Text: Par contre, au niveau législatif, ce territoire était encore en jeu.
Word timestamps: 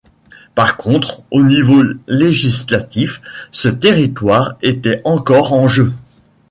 Par 0.55 0.77
contre, 0.77 1.21
au 1.29 1.43
niveau 1.43 1.83
législatif, 2.07 3.21
ce 3.51 3.69
territoire 3.69 4.55
était 4.63 4.99
encore 5.05 5.53
en 5.53 5.67
jeu. 5.67 5.93